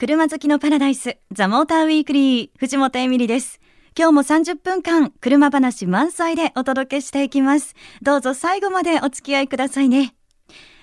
[0.00, 3.60] 車好きのパラダイス、ザ・モーターウィークリー、藤本エミリです。
[3.94, 7.74] 今日も30分間、車話満載でお届けしていきます。
[8.00, 10.14] どうぞ最後までお付き合いくださいね。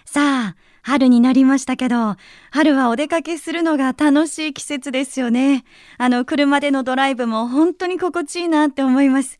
[0.05, 2.15] さあ、春になりましたけど、
[2.51, 5.63] 春はお出かけするのが楽しい季節ですよね。
[5.97, 9.39] あの、車でのドライブも本当に心地いいなって思います。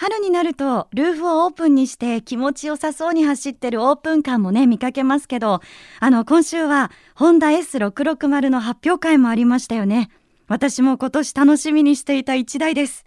[0.00, 5.60] 春になるとルーフをオープンにして気持ちよさそうに走ってるオープンカーもね見かけますけど
[5.98, 10.08] あの今週はホンダ S660 の発表会もありましたよね。
[10.46, 13.06] 私も今年楽しみにしていた一台です。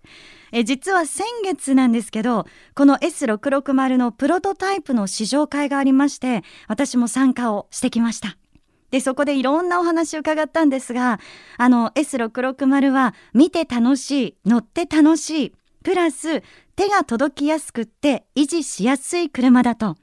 [0.51, 8.35] え実は先月なんですけどこの S660 のプロトタイプの試乗会がありまして私も参加をしてきました。
[8.91, 11.21] で、そこでいろんなお話を伺ったんですが、
[11.57, 16.41] あの S660 は見て楽しい、乗って楽しい、プラス
[16.75, 19.97] 手が届きやすくって維持しやすい車だと。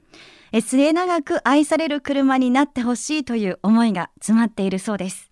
[0.61, 5.29] 末永く愛される車になってほしいという思いが詰まっているそうです。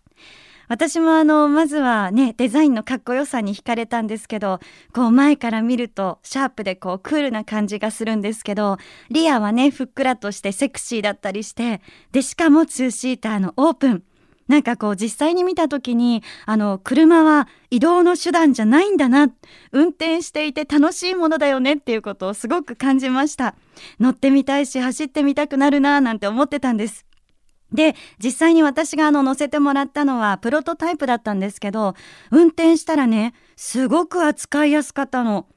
[0.67, 4.59] 私もあのまずはねデザインのかっこよさに惹かれたんですけど
[4.93, 8.77] こう前から見るとシャープでこうクールな感じがするんですけど
[9.09, 11.81] リアはねふっくらとしてセクシーだったりして
[12.11, 14.03] でしかもツーシーターのオープン。
[14.47, 19.29] なんかこう実際に見た時にあの車は移動の手段じゃないんだな
[19.71, 23.55] 運転していて楽しいものだよねっていうことをすごく感じました。
[23.99, 27.05] 乗ってみたいし走ってみたくなるななんて思ってたんです。
[27.73, 31.95] で実際に私があの乗せてもらったのはプロトタイプだったんですけど
[32.31, 35.47] 運転したらねすごく扱いやすかったの。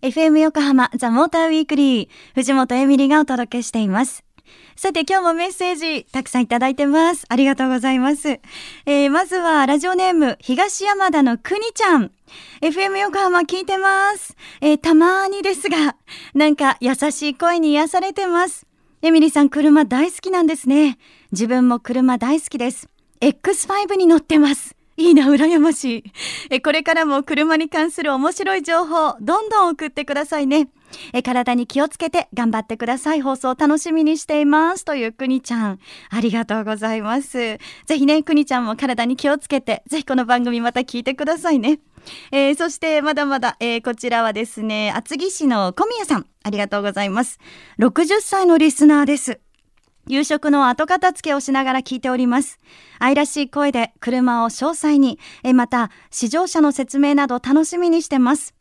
[0.00, 4.27] FM 横浜ザ・モーターウィークリー藤本エミリがお届けしています。
[4.76, 7.26] さて今日もメッセージたくさんいただいてます。
[7.28, 8.28] ありがとうございます。
[8.28, 12.12] えー、まずはラジオネーム東山田のくにちゃん。
[12.60, 14.36] FM 横浜聞いてます。
[14.60, 15.96] えー、たまーにですが、
[16.34, 18.66] なんか優しい声に癒されてます。
[19.02, 20.98] エミリーさん車大好きなんですね。
[21.32, 22.88] 自分も車大好きです。
[23.20, 24.77] X5 に乗ってます。
[24.98, 26.04] いいな、羨まし
[26.50, 26.60] い。
[26.60, 30.70] これからも車に関する面白い情報、どんどん送ってくださいね。
[31.12, 33.20] え、体に気をつけて頑張ってください。
[33.20, 34.84] 放送楽しみにしています。
[34.84, 35.78] というくにちゃん。
[36.10, 37.38] ありがとうございます。
[37.38, 37.58] ぜ
[37.96, 41.78] ひね、くにちゃんも体に気をつけて、ぜひこの番組また聞いてくださいね。
[42.32, 46.26] えー、そしてまだまだ、えー、こちらはですね、厚木市の小宮さん。
[46.42, 47.38] ありがとうございます。
[47.78, 49.40] 60歳のリスナーです。
[50.08, 52.58] 夕食の後片付けをしながら聞いております。
[52.98, 58.54] 愛らしい声で車を詳細に、えまた、試乗車の説明など楽しみにしてます。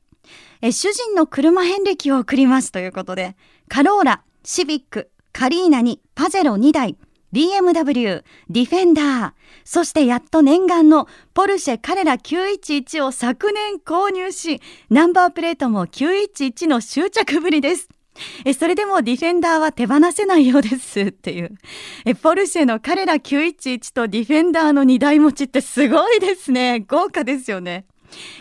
[0.62, 3.38] え主人の車遍歴を送りますということで、
[3.70, 6.98] カローラ、シビック、カリーナにパジェロ2台、
[7.32, 9.32] BMW、ディフェンダー、
[9.64, 17.90] そしてやっと念願のポルシェカレラ911を昨年購入し、ナンバープレートも911の執着ぶりです。
[18.46, 21.52] えそれでもディフェンダーは手放せないようですっていう。
[22.06, 26.86] えポルシェの彼ら911とディフェンダーの2台持ちってすごいですね。
[26.88, 27.86] 豪華ですよね。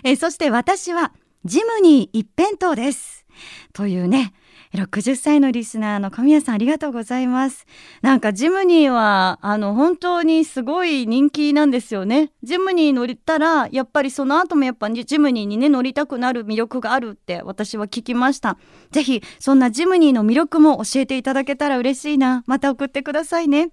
[0.04, 1.12] えそして私は
[1.44, 3.26] ジムニー一辺倒です。
[3.72, 4.32] というね
[4.76, 7.66] 60歳のリスナーの小宮さんありがとうございます。
[8.02, 12.30] なんかジムニーはあの本当にすごい人気なんですよね。
[12.42, 18.58] ジムニー乗ったらやっぱりその後もやっぱジムニーにね乗りたくなる魅力があるって私は聞きました。
[18.92, 22.44] ぜひそんなジムニーの魅力も教えていただけたら嬉しいな。
[22.46, 23.70] また送ってくださいね。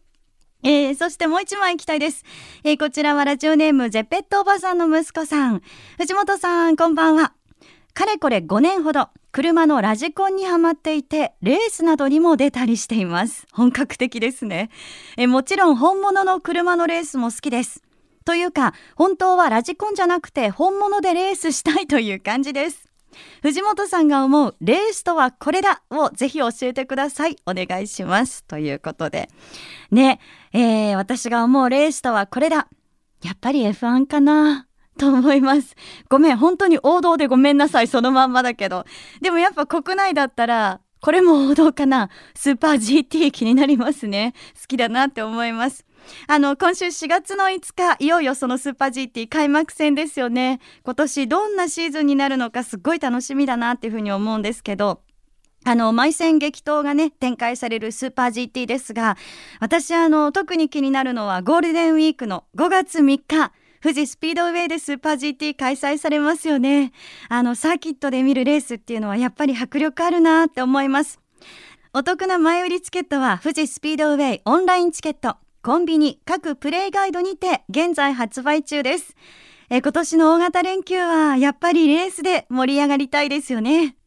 [0.63, 2.23] えー、そしてもう一枚行きたいです。
[2.63, 5.61] えー、こちらはラジオネーム、ジェペットおばさんの息子さん。
[5.97, 7.33] 藤本さん、こんばんは。
[7.93, 14.69] かれこれ5年ほど車のラジコンにはまっていてレースなどにも出たりしています本格的ですね
[15.17, 17.81] えもちろん本物の車のレースも好きです
[18.25, 22.93] というか本当はラジコンじゃなくて本物でレースしたいという感じです
[23.41, 27.37] 藤本さんが思うレースとはこれだをぜひ教えてください。
[27.45, 28.43] お願いします。
[28.45, 29.29] ということで。
[29.91, 30.19] ね、
[30.51, 32.67] えー、私が思うレースとはこれだ。
[33.21, 34.67] やっぱり F1 かな
[34.97, 35.75] と思います。
[36.09, 37.87] ごめん、本当に王道でごめんなさい。
[37.87, 38.85] そのまんまだけど。
[39.21, 42.09] でもやっぱ国内だったら、これも王道かな。
[42.33, 44.33] スーパー GT 気になりますね。
[44.59, 45.85] 好きだなって思います。
[46.27, 50.59] あの、今週4月の5日、いよいよそのスーパー GT 開幕戦ですよね。
[50.83, 55.01] 今年どんなシーズンになるのかすっごい楽しみだなっていうふうに思うんですけど、
[55.65, 59.17] あの、毎戦激闘がね、展開されるスーパー GT ですが、
[59.59, 63.51] 私あの、特に気になるのはゴールデンウィークの5月3日、
[63.83, 66.94] 富士スピードウェイでスーパー GT 開催されますよね。
[67.27, 71.19] あの、サーキットで見るレースっていうのはやっぱり迫力あるなって思います。
[71.94, 79.18] お得な前売りチケットは富士スピードウェイオンラインチケット、コンビニ、各プレイガイドにて現在発売中です。
[79.69, 83.97] え今年の大型連休はやっぱりレースで盛り上がりたいですよね。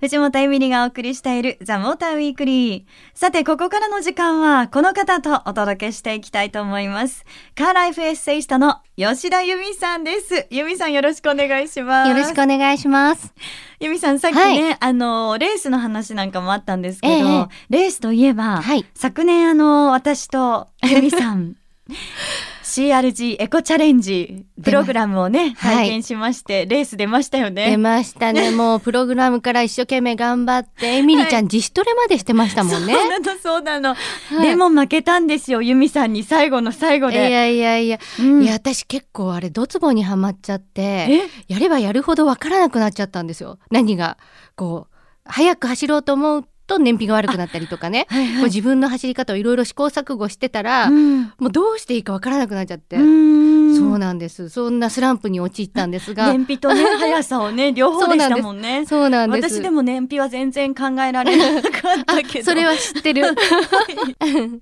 [0.00, 2.84] 藤本エミリがお送りしているザ・モーターウィークリー。
[3.14, 7.24] さて、ここからの時間はこの方とお届けしていきたいと思います。
[7.56, 10.46] カーライフエッセイストの吉田由美さんです。
[10.50, 12.10] 由美さんよろしくお願いします。
[12.10, 13.34] よろしくお願いします。
[13.80, 21.56] 由美さん、さっきね、はいあの、レースの話なんかもあったんですけど、ええレースといえば、はい昨年あの、私と由美さん、
[22.68, 27.70] CRG エコチャレンジプログラムをね、はい拝見しまして、レース出ましたよね。
[27.70, 28.50] 出ましたね。
[28.54, 32.92] もうプログラムから一生懸命頑張って、エミリちゃん自主トレまでしてましたもんね。
[32.92, 33.88] そうなの、そうなの。
[33.94, 37.30] はいでも負けたんですよ、由美さんに最後の最後いで。
[37.30, 41.20] やいやいや、うんいや私結構あれドツボにはまっちゃって、え？
[41.48, 43.58] やればやるほどわからなくなっちゃったんですよ。
[43.70, 44.18] 何が？
[44.56, 44.94] こう
[45.24, 48.06] 早く走ろうと思うと燃費が悪くなったりとかね。
[48.08, 52.96] はいはいこう自分の走り方をいろいろ試行錯誤してたら、うんもうどうしていいかわからなくなっちゃって。
[52.96, 54.48] うんそうなんです。
[54.48, 56.32] そんなスランプに陥ったんですが。
[56.32, 58.84] 燃費とね、速さをね、 両方でしたもんね。
[58.86, 59.58] そうなんです。
[59.58, 61.68] 私でも燃費は全然考えられなか
[62.00, 62.44] ったけど。
[62.44, 63.24] それは知ってる。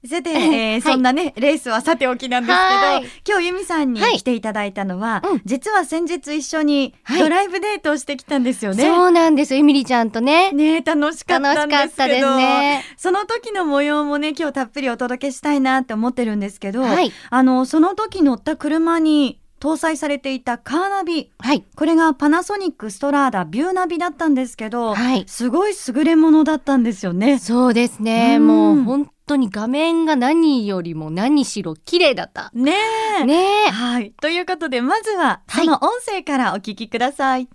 [0.09, 8.85] さて、 えーそんなね、レースはさておきなんですはいけど、今日由美さんにはい来ていただいたのは、うん実は先日一緒にはいドライブデートをしてきたんですよね。
[8.85, 9.55] そうなんです。
[9.55, 10.51] エミリちゃんとね。
[10.53, 21.65] ね楽しかったんですったですねその時の模様もね今日たっぷりお届けしたいなって思ってるんですけど、はいあのその時乗った車に搭載されていたカーナビはい。
[21.77, 27.39] これがパナソニックストラーダビューナビだったんですけど、はいすごい優れものだったんですよね。
[27.39, 28.37] そうですね。
[28.37, 32.51] うんもう本当に画面が何よりも何しろ綺麗だった。
[32.55, 32.75] ね
[33.21, 33.25] え。
[33.25, 33.71] ねえ。
[33.71, 34.13] はい。
[34.21, 37.49] ということで、まずは、はいその音声からお聞きください。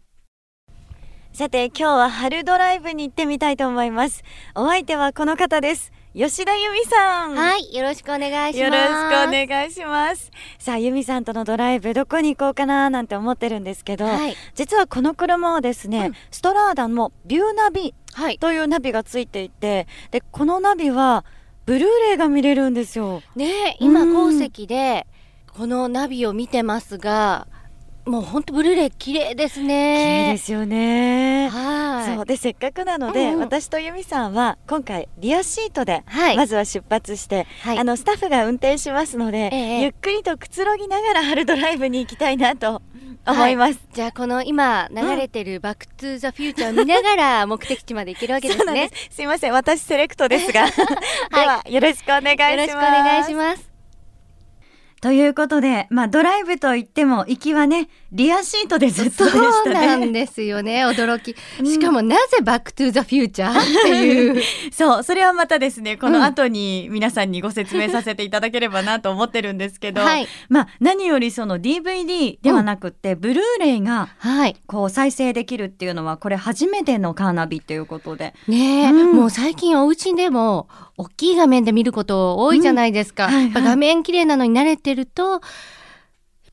[1.34, 4.22] さて、今日は春ドライブに行ってみたいと思います。
[4.54, 5.94] お相手はこの方です。
[6.14, 7.36] 吉田由美さん。
[7.36, 7.74] はい。
[7.74, 8.60] よろしくお願いします。
[8.60, 10.30] よろしくお願いします。
[10.60, 14.36] さあ、由美さんとのドライブ、どこに行こうかななんて思ってるんですけど、はい。
[14.56, 18.38] 実はこの車はですね、うんストラーダのビューナビはい。
[18.38, 21.24] というナビがついていて、で、このナビは、
[21.66, 23.22] ブルーレイが見れるんですよ。
[23.38, 25.08] ねえ、今、うん鉱石で、
[25.56, 27.48] このナビを見てますが、
[28.06, 30.34] もう本当ブルーレイ綺麗です綺麗ね。
[30.34, 31.50] ですよね。
[31.50, 32.16] はい。
[32.16, 36.38] そうでせっかくなので、うんうん私と由美さんは今回リアシートではい。
[36.38, 42.82] まずは出発して、はいあのスタッフが運転しますので、ええゆっくりとくつろぎながら春ドライブに行きたいなと
[43.26, 43.80] 思います。
[43.94, 48.90] じゃあこの今流れてるバックトゥーザフューチャーを見ながら目的地まで行けるわけですね。
[48.94, 49.16] す。
[49.16, 52.52] すいません、私セレクトですが、 ではよろしくお願いします。
[52.52, 53.71] よろしくお願いします。
[55.02, 60.12] ということで、まあドライブといっても行きはね、リアシートでずっとでしたそうなんね。
[60.12, 60.86] ですよね。
[60.86, 61.36] 驚き。
[61.60, 61.66] うん。
[61.66, 64.44] しかもなぜバックトゥーザフューチャーっていう。
[64.72, 66.14] そう、それはまたですね、こうん。
[66.14, 70.28] の後に皆さんにご説明させていただければなと思ってるんですけど、はい。
[70.50, 74.56] まあ何よりその DVD ではなくって、ブルーレイがはい。
[74.68, 78.36] こう再生できるっていうのはこれ初めてのカーナビっていうことで。
[78.48, 79.16] ねえ、うん。
[79.16, 80.68] もう最近お家でも
[81.02, 83.34] 大きい画面で見ること多いじゃないですか、うん。
[83.34, 83.64] はいはい。
[83.64, 85.42] 画面綺麗なのに慣れてるとやっ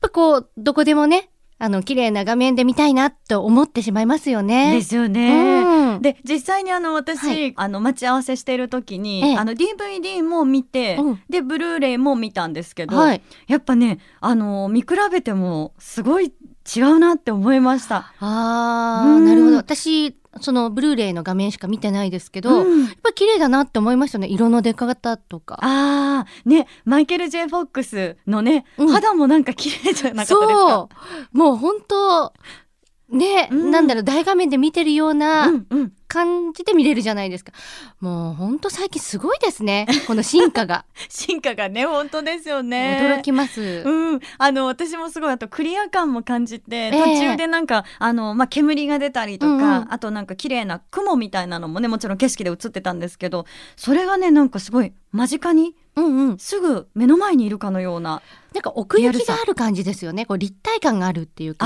[0.01, 1.29] ぱこうどこでもね
[1.61, 4.73] あの綺麗な画面で見たいなと思ってしまいますよね。
[4.73, 5.97] ですようね。
[5.97, 6.01] ん。
[6.01, 7.53] で実際にあの私、はい。
[7.57, 11.21] あの待ち合わせしている時に、ええあの DVD も見て、うん。
[11.29, 16.33] でブルーレイも見たんですけど、はい、やっぱねあの見比べてもすごい
[16.75, 18.13] 違うなって思いました。
[18.21, 19.23] あうん。
[19.23, 19.57] ーなるほど。
[19.57, 22.83] 私そのブルーレイの画面しか見てないですけど、うん。
[22.85, 24.27] やっぱ綺麗だなって思いましたね。
[24.27, 25.57] 色の出方とか。
[25.61, 26.49] あー。
[26.49, 28.87] ねマイケル・ J・ フォックスのね、うん。
[28.89, 30.37] 肌もなんか綺麗じゃなかったですか？
[30.37, 30.89] そ
[31.33, 31.37] う。
[31.37, 32.33] もう本当
[33.11, 35.91] ね、うんなんだろう大画面で見てるよううなんうん。
[36.09, 37.51] 感じで見れるじゃないですか。
[38.01, 39.87] もうほんと最近すごいですね。
[40.07, 42.99] この進化が 進化がね、本当ですよね。
[43.19, 43.83] 驚きます。
[43.85, 56.37] うん、あの私もすごいあとクリア感も感じてえ途中でなんか、あのまあ煙が出たりとか、うんうんあとなんか綺麗な雲みたいなのもねもちろん景色で映ってたんですけどそれがねなんかすごい間近にうんうん。
[56.37, 58.21] すぐ目の前にいるかのような
[58.53, 60.25] なんか奥行きがある感じですよね。
[60.25, 61.65] こう立体感があるっていうか。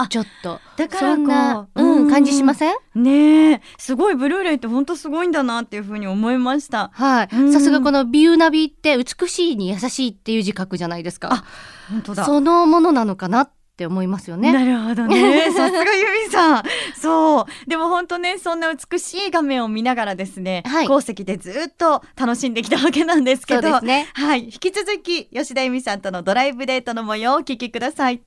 [0.00, 0.60] あーちょっと。
[0.76, 2.74] だからそんな、うん、感じしません？
[2.94, 7.28] ねえすごいブルーレイって本当すごいんだなっていうふうに思いましたはい。
[7.32, 11.44] うんさすがこのビューナビって美しいに優しいっていう字書くじゃないですかあ。
[11.90, 14.52] 本当だそのものなのかなって思いますよね。
[14.52, 15.50] なるほどね。
[15.54, 16.62] さすがユミさん。
[17.00, 17.70] そう。
[17.70, 24.08] でも本当ね、そんな美しい画面を見ながらですね、はい鉱石でずっと楽しんできたわけなんですけど、ね。
[24.14, 24.46] はい。
[24.46, 28.20] 引き続き、吉田由美さんとのドライブデートの模様をお聞きください。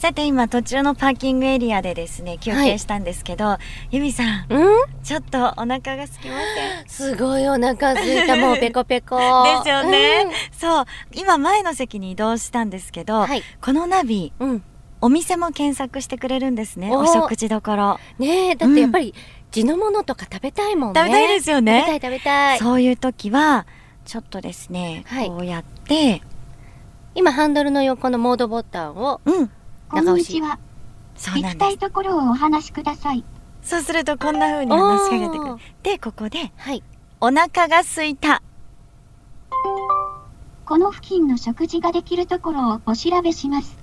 [0.00, 3.58] さて今途中のパーキングエリアでですね休憩したんですけど、
[3.90, 5.04] 由美さんうん？
[5.04, 6.88] ちょっとお腹が空きません？
[6.88, 9.18] すごいお腹空いたもうペコペコ。
[9.44, 13.26] ですよね、そう今前の席に移動したんですけど、うん。
[13.26, 13.42] はい。
[13.60, 14.62] このナビうん。
[15.02, 19.14] お店も検索してくれるんですねおお食事どころねえ、だってやっぱり
[19.50, 21.00] 地のものとか食べたいもんね。
[21.00, 22.58] 食べたいですよ食べねたい食べたい。
[22.58, 23.66] そういう時は
[24.06, 26.22] ちょっとですね、はいこうやって
[27.14, 29.50] 今ハンドルの横のモードボタンをうん
[29.90, 30.58] こんにちは。
[31.16, 33.24] そうなんです行きたいところをお話しください。
[33.62, 36.82] そうするとこんな風に話しかけてくるでここではい。
[37.20, 38.42] お腹が空いた
[40.64, 43.76] この付近の食事ができるところをお調べします。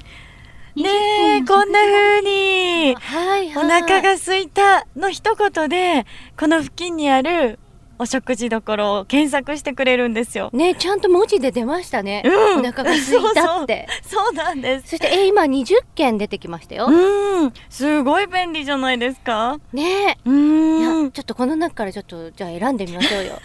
[0.75, 6.05] ねえ20こんな風にはいお腹が空いたの一言で
[6.39, 7.59] この付近にある
[7.99, 10.49] お食事どころを検索してくれるんですよ。
[10.53, 12.23] ねちゃんと文字で出ましたね。
[12.25, 12.59] うん。
[12.59, 13.87] お腹が空いたって。
[14.05, 14.89] そうなんです。
[14.89, 16.87] そして、え、今20件出てきましたよ。
[16.87, 17.53] うん。
[17.69, 19.59] すごい便利じゃないですか。
[19.73, 20.17] ね。
[20.25, 20.33] うえ。
[20.33, 23.39] いんや、ちょっとこの中からちょっと、じゃあ選んでみましょうよ。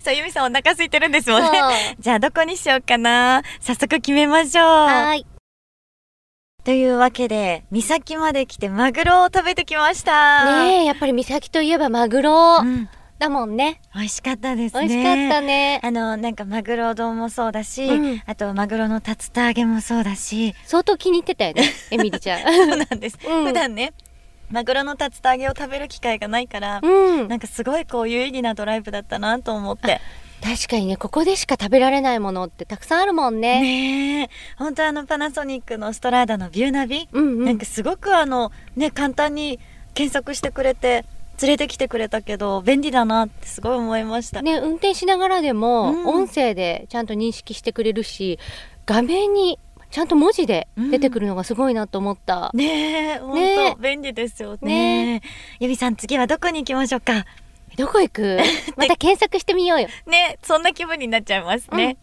[0.00, 1.48] さあゆみさんお腹空いてるんですもんね。
[1.58, 1.70] そう。
[2.00, 3.42] じゃあどこにしようかな。
[3.60, 4.64] 早速決めましょう。
[4.64, 5.26] はい。
[6.64, 10.44] というわけで岬まで来てマグロを食べてきました。
[10.64, 12.58] ねえ、やっぱり岬といえばマグロ。
[12.60, 12.88] うん、
[13.18, 13.80] だもんね。
[13.94, 15.80] 美味しかったです美ね味しかったね。
[15.82, 22.42] あのなんかマグロ丼もそうだし、うんあとマグロの竜田揚げもそうだし相当気に入ってたよね、 エミリちゃん。
[22.42, 23.92] そうなんです、うん普段ね
[24.50, 27.28] マグロの竜田揚げを食べる機会がないから、うん。
[27.28, 30.00] なんかすごいこう有意義なドライブだったなと思って
[30.42, 33.60] 確かにね、ここでしか食べられないものってたくさんあるもんね。
[33.60, 37.44] ねえ本当あのパナソニックのストラーダのビューナビ、うんうん。
[37.44, 39.58] なんかすごくあのね簡単に
[39.94, 41.04] 検索してくれて
[41.40, 44.42] 連れてきてくれたけど便利だなってすごい思いました。
[44.42, 48.38] ね、運転しながらでも、うん音声でちゃんと認識してくれるし、
[48.86, 49.58] 画面に
[49.90, 52.50] ちゃんと文字で出てくるのがすごいなと思った。
[52.54, 55.14] ねえ本当、ね便利ですよね。
[55.20, 55.22] ね
[55.60, 57.24] ゆみさん次はどこに行きましょうか？
[57.76, 58.38] どこ行く？
[58.76, 59.88] また検索してみようよ。
[60.06, 61.96] ねそんな気分になっちゃいますね。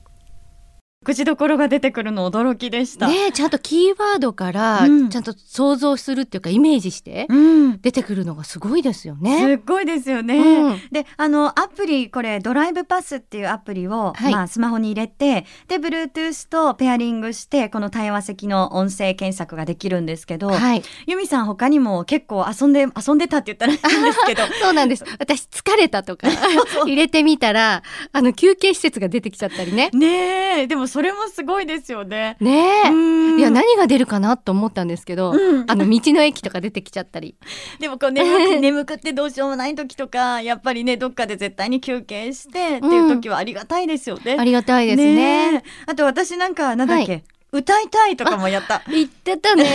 [1.05, 3.07] 口どころが出てくるの驚きでした。
[3.07, 7.81] ねちゃんとキーワードからうんちゃんと想像するっていうかイメージしてうん。
[7.81, 9.55] 出てくるのがすごいですよすね。
[9.55, 10.37] っごいですよね。
[10.37, 20.83] うんで、あの、アプリ、これ、ドライブパスっていうアプリを、はいまあ、スマホに入れて、で、Bluetooth とペアリングして、この対話席の音声検索ができるんですけど、はい。
[21.07, 25.03] ユミさん他にも結構遊んで、遊んでたって言ったらいいんですけど、 そうなんです。
[25.19, 26.27] 私疲れたとか
[26.85, 29.89] 入れてみたら、あの休憩施設が出てきちゃったりね。
[29.93, 32.37] ねえ、でもそれもすごいですよね。
[32.39, 32.89] ねえ。
[32.89, 32.93] う
[33.35, 37.35] んいや、何が出るかなと思ったんですけど、うんあの道の駅とか出てきちゃったり。
[37.81, 44.37] でもこう眠く 眠くってどうしようもない時とか、やっぱりね、どっかで絶対に休憩してっていう時はありがたいですよね。
[44.39, 45.55] ありがたいですね。
[45.55, 48.81] えあと私なんか、なんだっけ、歌いたいとかもやった。
[48.89, 49.65] 言ってたね。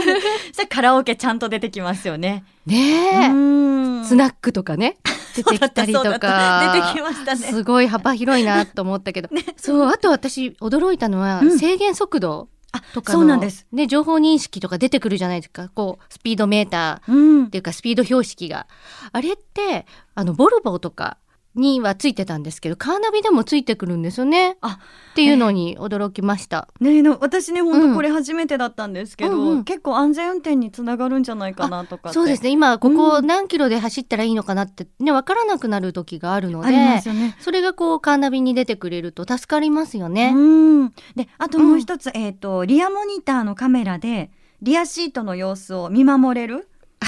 [0.54, 2.42] それカラオケちゃんと出てきますよね。
[2.64, 3.28] ねえ。
[3.28, 4.96] うんスナックとかね。
[5.34, 6.72] 出てきたりとか。
[6.74, 7.40] 出てきましたね。
[7.40, 13.66] すごい幅広いなと思ったけど、そうあと私驚いたのは、うん制限速度あとかのそうなんです。
[13.72, 17.50] ね情報認識とか出てくるじゃないですかこうスピードメーターうんっ。
[17.50, 18.66] ていうかスピード標識が
[19.12, 21.18] あれってあのボルボとか
[21.54, 24.56] にはついてたんですけどカーナビでもついてくるんですよね。
[24.60, 24.78] あ
[25.12, 27.90] っていうのに驚きました、ねえの私ね本うん。
[27.90, 29.64] 当これ初めてだったんですけど、うんうん。
[29.64, 32.50] 結構安全運転につながるんじゃないかなとかそうですね。
[32.50, 33.26] 今ここうん。
[33.26, 37.02] 何キロで走ったらいいのかなってね分からなくなる時があるのでね。
[37.40, 40.88] それがこうカーナビに出てくれると助かりますよね、うん。
[41.14, 44.30] であともう一つ、えっ、とリアモニターのカメラで
[44.62, 46.68] リアシートの様子を見守れる？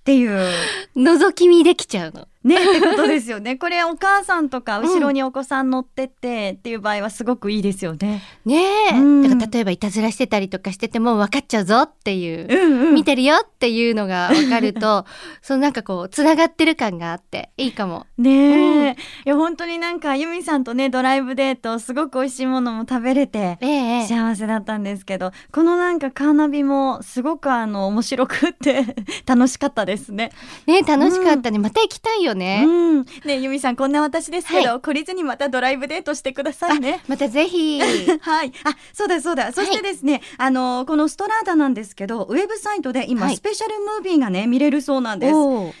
[0.00, 0.48] っていう。
[0.96, 3.56] 覗き見できちゃうのねってことですよね。
[3.56, 8.22] これお母さんとか後ろにお子さん乗ってってっていう場合はすごくいいですよね。
[8.46, 9.22] ねえ、うん。
[9.22, 12.94] だから例えばいたずらしてたりとかしてても分かっちゃうぞっていう、うんうん。
[12.94, 15.04] 見てるよっていうのが分かると
[15.42, 18.06] そのなんかこうつながってる感があっていいかも。
[18.16, 18.92] ねえ、うん。
[18.92, 30.30] いや本当になんかユミさんとねドライブデートすごく美味しいものも食べれてええ幸せだったんですけどこのなんかカーナビもすごくあの面白くって 楽しかったですね。
[30.66, 32.64] ね楽しかったね、また行きたいよね。
[32.66, 37.00] うん、ねユミさんこんな私ですけど、は懲りずにまたドライブデートしてくださいね。
[37.08, 37.80] またぜひ。
[38.20, 38.52] はい。
[38.64, 39.52] あ、そうだそうだ。
[39.52, 45.34] そしてですね、あの、このストラーダなんですけど、ウェブサイトで今、はいスペシャルムービーがね、見れるそうなんです。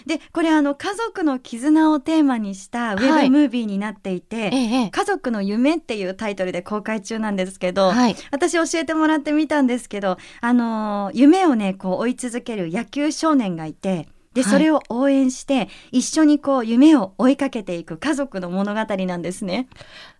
[0.06, 8.16] で、これあの、家族の絆をテーマにしたウェはいブムービーになっていて、ええ家族の夢っていうタイトルで公開中なんですけど、はい。
[8.30, 19.68] 私教えてもらってみたんですけど、あのー夢をね、こう追い続ける野球少年がいて、で、はいそれを応援して、一緒にこう夢を追いかけていく家族の物語なんですね。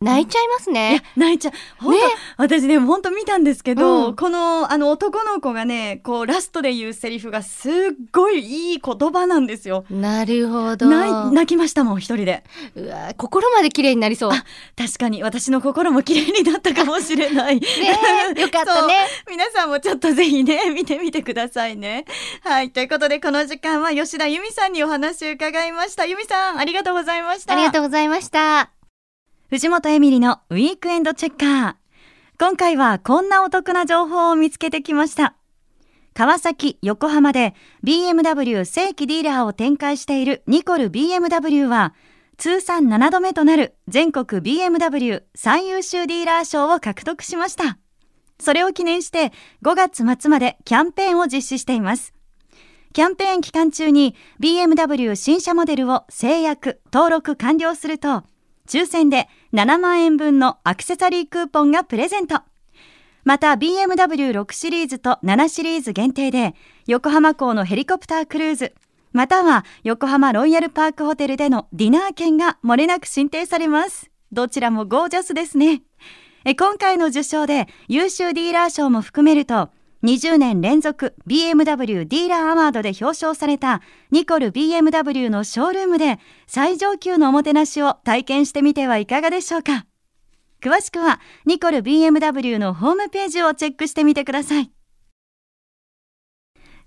[0.01, 1.53] 泣いちゃいますいやね。、泣いちゃう。
[1.79, 7.73] 本当、ね私ね、本当見たんですけど、うんこの、あの、男の子がね、こう、ラストで言うセリフがすっ
[8.11, 9.85] ごいいい言葉なんですよ。
[9.91, 10.87] なるほど。
[11.31, 12.43] 泣きましたもん、一人で。
[12.75, 14.33] うわ心まで綺麗になりそう。
[14.33, 14.43] ね
[14.77, 17.61] 確かに、私の心も綺麗になったかもしれない。
[18.37, 18.95] え よかったね。
[19.31, 22.07] 皆さんもちょっとぜひね、見てみてくださいね。
[22.43, 22.71] はい。
[22.71, 26.07] ということで、この時間は吉田由美さんにお話を伺いました。
[26.07, 27.53] 由美さん、ありがとうございました。
[27.53, 28.71] ありがとうございました。
[29.51, 31.75] 藤本エミリのウィークエンドチェッカー。
[32.39, 35.35] 今回はこんなお得な情報を見つけてきました。
[36.15, 37.55] 川崎、横浜で
[37.85, 41.95] BMW 正規ディーラーを展開しているニコル BMW は、
[42.39, 47.77] 通算7度目となる全国 BMW 最優秀ディーラー賞を獲得しました。
[48.41, 52.15] それを記念して5月末までキャンペーンを実施しています。
[52.93, 58.25] キャンペーン期間中に BMW 新車モデルを制約、登録完了すると、
[58.67, 62.41] 抽選で7万円分のアクセサリークーポンがプレゼント。
[63.23, 66.55] また BMW6 シリーズと7シリーズ限定で
[66.89, 68.75] 横浜港のヘリコプタークルーズ、
[69.13, 74.11] または横浜ロイヤルパークホテルでのディナー券が漏れなく進呈されます。
[74.33, 75.83] どちらもゴージャスですね。
[76.45, 79.71] え今回の受賞で優秀ディーラー賞も含めると
[80.03, 89.87] 20年連続 BMW ディーラーアワードで表彰されたニコル BMW のショールームで最上級のおもてなしを体験してみてはいかがでしょうか。
[90.63, 94.73] 詳しくはニコル BMW のホームページをチェックしてみてください。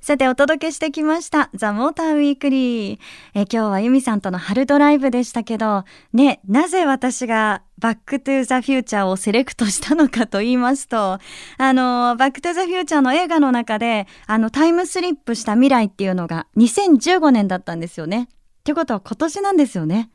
[0.03, 2.99] さてお届けしてきましたザ・モーターウィークリー
[3.35, 11.19] え今日はユミさんとの春ドライブでしたけどねなぜ私がバックトゥザフューチャーをセレクトしたのかと言いますと
[11.57, 20.09] あのバックトゥザフューチャーの映画の中であのタイムスリップした未来っていうのが2015年だったんですよねってことは今年なんですよね。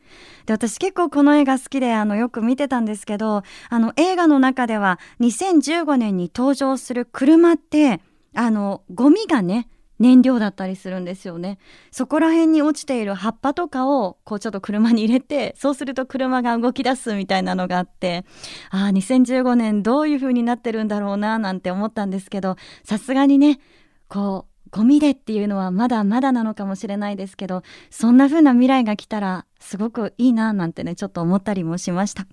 [0.46, 8.00] で、私結構この映画好きで、あの、よく見てたんですけど、あの、映画の中では2015年に登場する車って、
[8.34, 11.58] あの、ゴミがね、燃料だったりするんですよね。
[11.90, 18.24] そこら辺に落ちている葉っぱとかを、こうちょっと車に入れて、そうすると車が動き出すみたいなのがあって、
[18.70, 23.60] ああ、2015年どういう風になってるんだろうな、なんて思ったんですけど、さすがにね、
[24.08, 32.26] こう、ゴミでっていうのはまだまだなのかもしれないですけどそんな風な未来が来たらすごくいいななんてねちょっと思ったりもしました。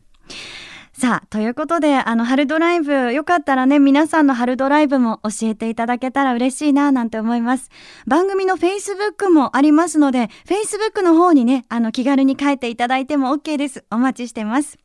[0.98, 7.70] さあということであの春ドライブよかったらね皆さんの春ドライブも教えていただけたら嬉しいななんて思います。
[8.08, 13.84] 番組の Facebook もありますので Facebook の方にねあの気軽に書いていただいても OK です。
[13.92, 14.85] お待ちしてます。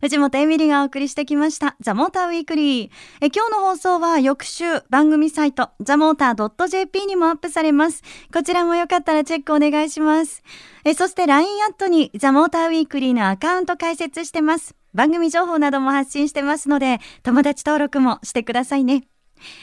[0.00, 2.90] 藤本エミリがお送りしてきましたザ・モーターウィークリー。
[3.20, 8.04] え今日の放送は翌週番組サイトザ・モーター .jp にもアップされます。
[8.32, 10.44] こちらもよかったらチェックお願いします。
[10.84, 14.76] えそして LINE アットにザ・モーターウィークリーのアカウント開設してます。
[14.94, 19.08] 番組情報なども発信してますので友達登録もしてくださいね。